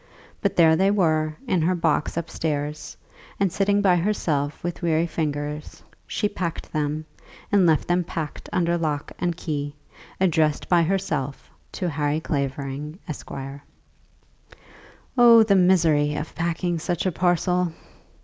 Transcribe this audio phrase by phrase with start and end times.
[0.41, 2.97] But there they were in her box upstairs,
[3.39, 7.05] and sitting by herself, with weary fingers, she packed them,
[7.51, 9.75] and left them packed under lock and key,
[10.19, 13.29] addressed by herself to Harry Clavering, Esq.
[15.15, 17.71] Oh, the misery of packing such a parcel!